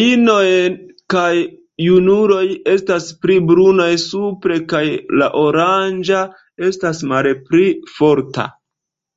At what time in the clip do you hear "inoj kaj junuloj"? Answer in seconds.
0.00-2.44